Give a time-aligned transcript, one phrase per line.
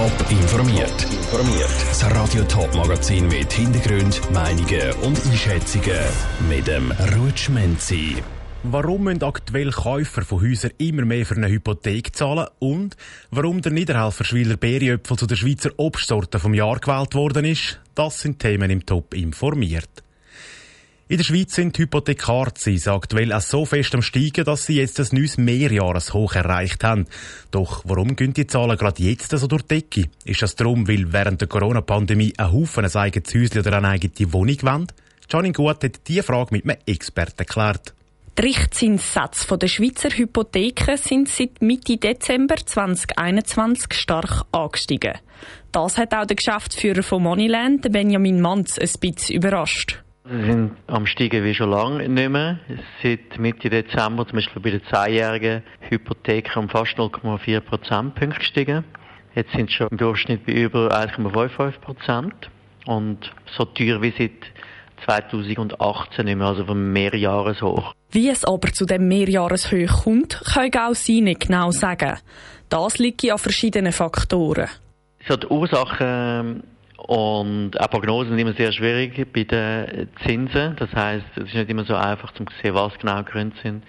[0.00, 1.02] Top informiert.
[1.12, 1.68] Informiert.
[1.90, 6.00] Das Radio Top Magazin mit Hintergrund, Meinungen und Einschätzungen
[6.48, 8.16] mit dem Rutschmenzi.
[8.62, 12.96] Warum müssen aktuell Käufer von Häusern immer mehr für eine Hypothek zahlen und
[13.30, 18.20] warum der Niederhelfer Schwiler Beeriöpfel zu der Schweizer Obstsorte vom Jahr gewählt worden ist, das
[18.20, 20.02] sind Themen im Top informiert.
[21.10, 25.00] In der Schweiz sind die Hypothekarzinsen aktuell auch so fest am Steigen, dass sie jetzt
[25.00, 27.08] ein neues Mehrjahreshoch erreicht haben.
[27.50, 30.08] Doch warum gehen die Zahlen gerade jetzt so durch die Decke?
[30.24, 34.32] Ist das darum, weil während der Corona-Pandemie ein Haufen ein eigenes Häuschen oder eine eigene
[34.32, 34.86] Wohnung wollen?
[35.28, 37.92] Janine Gut hat diese Frage mit einem Experten geklärt.
[38.38, 45.18] Die Richtzinssätze der Schweizer Hypotheken sind seit Mitte Dezember 2021 stark angestiegen.
[45.72, 50.04] Das hat auch der Geschäftsführer von Moneyland, Benjamin Manz, ein bisschen überrascht.
[50.32, 52.60] Sie sind am Steigen wie schon lange nicht mehr.
[53.02, 58.84] Seit Mitte Dezember, zum Beispiel bei den 10-jährigen Hypotheken, um fast 0,4 Prozentpunkte gestiegen.
[59.34, 62.50] Jetzt sind sie schon im Durchschnitt bei über 1,55 Prozent.
[62.86, 64.30] Und so teuer wie seit
[65.04, 67.92] 2018 nicht mehr, also vom Mehrjahreshoch.
[68.12, 72.18] Wie es aber zu dem Mehrjahreshoch kommt, können auch Sie nicht genau sagen.
[72.68, 74.68] Das liegt an verschiedenen Faktoren.
[75.28, 76.62] So die Ursachen
[77.06, 80.76] und auch Prognosen sind immer sehr schwierig bei den Zinsen.
[80.76, 83.84] Das heißt, es ist nicht immer so einfach zu sehen, was genau Gründe sind.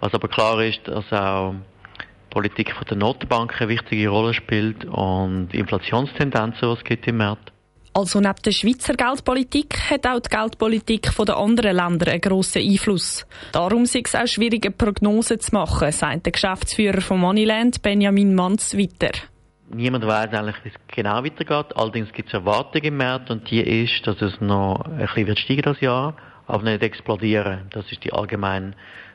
[0.00, 4.84] Was aber klar ist, dass auch die Politik von der Notenbank eine wichtige Rolle spielt
[4.84, 7.52] und Inflationstendenzen, die es gibt im Markt.
[7.94, 13.26] Also neben der Schweizer Geldpolitik hat auch die Geldpolitik der anderen Länder einen grossen Einfluss.
[13.52, 18.74] Darum ist es auch schwierig, Prognosen zu machen, sagt der Geschäftsführer von Moneyland, Benjamin Manz,
[18.74, 19.12] weiter.
[19.74, 21.76] Niemand weiß eigentlich, wie es genau weitergeht.
[21.76, 25.38] Allerdings gibt es Erwartungen im März und die ist, dass es noch ein bisschen wird
[25.38, 26.14] steigen das Jahr,
[26.46, 27.68] aber nicht explodieren.
[27.70, 28.74] Das ist die allgemeine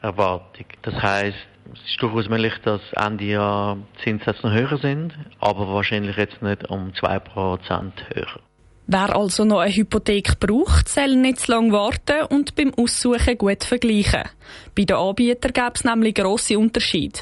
[0.00, 0.64] Erwartung.
[0.82, 1.36] Das heißt,
[1.74, 6.70] es ist durchaus möglich, dass Ende Jahr Zinssätze noch höher sind, aber wahrscheinlich jetzt nicht
[6.70, 8.40] um 2% höher.
[8.90, 13.62] Wer also noch eine Hypothek braucht, soll nicht zu lange warten und beim Aussuchen gut
[13.62, 14.22] vergleichen.
[14.74, 17.20] Bei den Anbietern gäbe es nämlich grosse Unterschiede.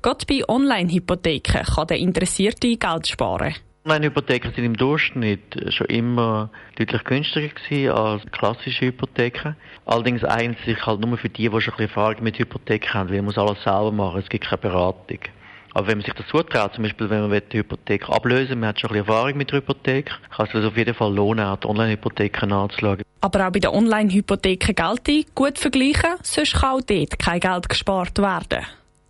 [0.00, 3.54] Gerade bei Online-Hypotheken kann der Interessierte Geld sparen.
[3.84, 9.56] Online-Hypotheken sind im Durchschnitt schon immer deutlich günstiger gewesen als klassische Hypotheken.
[9.86, 10.20] Allerdings
[10.64, 13.24] sich halt nur für die, die schon ein bisschen Erfahrung mit Hypotheken haben, weil man
[13.26, 15.18] muss alles selber machen, es gibt keine Beratung.
[15.74, 18.80] Aber wenn man sich das zutraut, zum Beispiel wenn man die Hypothek ablösen man hat
[18.80, 21.66] schon ein bisschen Erfahrung mit der Hypothek, kann es auf jeden Fall lohnen, auch die
[21.66, 23.02] Online-Hypotheken anzuschauen.
[23.20, 28.18] Aber auch bei den Online-Hypotheken gilt gut vergleichen, sonst kann auch dort kein Geld gespart
[28.18, 28.64] werden.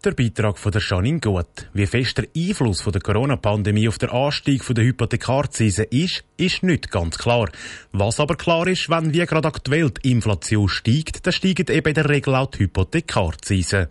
[0.09, 1.69] Der Beitrag von der Janine Gut.
[1.75, 6.91] Wie fest der Einfluss von der Corona-Pandemie auf den Anstieg der Hypothekarzinsen ist, ist nicht
[6.91, 7.51] ganz klar.
[7.93, 11.95] Was aber klar ist, wenn wie gerade aktuell die Inflation steigt, dann steigen eben in
[11.95, 13.89] der Regel auch die Hypothekarzinsen.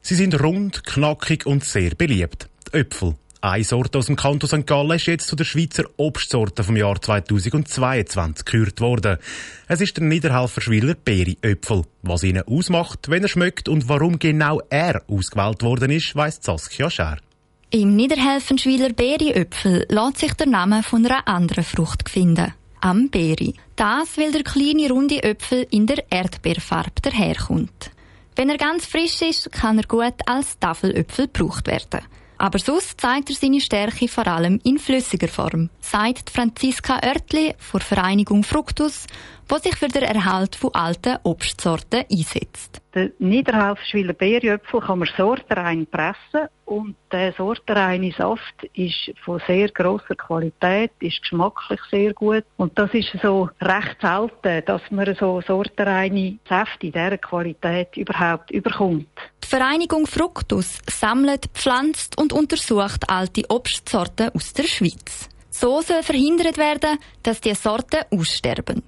[0.00, 2.48] Sie sind rund, knackig und sehr beliebt.
[2.72, 3.16] Die Äpfel.
[3.42, 4.66] Eine Sorte aus dem Kanton St.
[4.66, 9.16] Gallen ist jetzt zu der Schweizer Obstsorte vom Jahr 2022 gekürt worden.
[9.66, 11.84] Es ist der Niederhelferschwiller Beeri-Äpfel.
[12.02, 16.90] Was ihn ausmacht, wenn er schmeckt und warum genau er ausgewählt worden ist, weiss Saskia
[16.90, 17.16] Scher.
[17.70, 22.52] Im Niederhelfenschwiler Beeri-Äpfel lässt sich der Name von einer anderen Frucht finden.
[22.82, 23.54] Am Beeri.
[23.74, 27.90] Das, weil der kleine runde Äpfel in der Erdbeerfarbe daherkommt.
[28.36, 32.00] Wenn er ganz frisch ist, kann er gut als Tafelöpfel gebraucht werden.
[32.40, 37.82] Aber sonst zeigt er seine Stärke vor allem in flüssiger Form, sagt Franziska Oertli von
[37.82, 39.04] Vereinigung Fructus,
[39.50, 42.79] die sich für den Erhalt von alten Obstsorten einsetzt.
[42.94, 50.16] Den Niederhalfschwiler Beerjöpfel kann man sortenrein pressen und der sortenreine Saft ist von sehr grosser
[50.16, 56.38] Qualität, ist geschmacklich sehr gut und das ist so recht selten, dass man so sortenreine
[56.48, 59.06] Säfte in dieser Qualität überhaupt überkommt.
[59.44, 65.28] Die Vereinigung Fructus sammelt, pflanzt und untersucht alte Obstsorten aus der Schweiz.
[65.50, 68.82] So soll verhindert werden, dass die Sorten aussterben.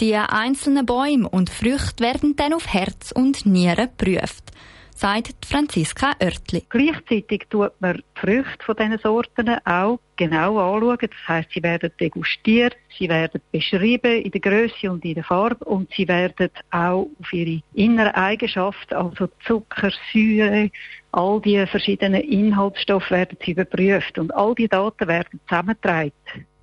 [0.00, 4.52] Die einzelnen Bäume und Früchte werden dann auf Herz und Nieren geprüft,
[4.94, 6.62] sagt Franziska Oertli.
[6.68, 10.98] Gleichzeitig tut man die Früchte von diesen Sorten auch genau anschauen.
[11.00, 15.64] Das heißt, sie werden degustiert, sie werden beschrieben in der Größe und in der Farbe
[15.64, 20.70] und sie werden auch auf ihre inneren Eigenschaften, also Zucker, Säure,
[21.10, 26.12] all die verschiedenen Inhaltsstoffe werden sie überprüft und all die Daten werden zusammengetragen.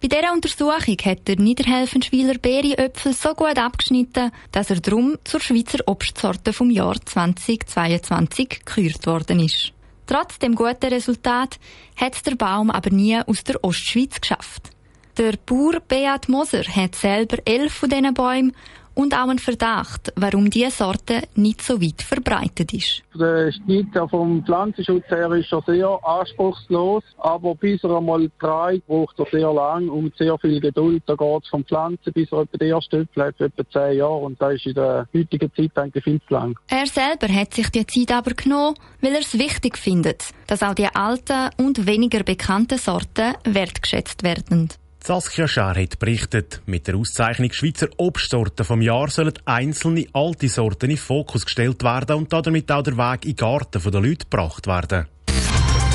[0.08, 5.80] Bei dieser Untersuchung hat der Niederhelfenschwiler Beeriöpfel so gut abgeschnitten, dass er drum zur Schweizer
[5.88, 9.74] Obstsorte vom Jahr 2022 gekürt worden ist.
[10.06, 11.58] Trotz dem guten Resultat
[11.96, 14.70] hat der Baum aber nie aus der Ostschweiz geschafft.
[15.18, 18.56] Der Bauer Beat Moser hat selber elf von diesen Bäumen
[18.96, 23.04] und auch einen Verdacht, warum diese Sorte nicht so weit verbreitet ist.
[23.14, 29.20] Der Schnitt vom Pflanzenschutz her ist schon sehr anspruchslos, aber bis er einmal trägt, braucht
[29.20, 31.04] er sehr lang und sehr viel Geduld.
[31.06, 34.54] Da geht es von Pflanzen bis er etwa Öpfel hat, etwa zehn Jahre und das
[34.54, 36.58] ist in der heutigen Zeit eigentlich viel zu lang.
[36.70, 40.74] Er selber hat sich die Zeit aber genommen, weil er es wichtig findet, dass auch
[40.74, 44.70] die alten und weniger bekannten Sorten wertgeschätzt werden.
[45.06, 50.90] Saskia Schär hat berichtet, mit der Auszeichnung Schweizer Obstsorten vom Jahr sollen einzelne alte Sorten
[50.90, 54.66] in Fokus gestellt werden und damit auch der Weg in den Garten der Leute gebracht
[54.66, 55.06] werden.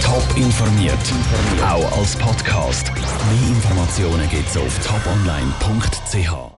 [0.00, 0.94] Top informiert,
[1.60, 2.92] auch als Podcast.
[2.94, 6.48] Mehr Informationen gibt's auf toponline.ch.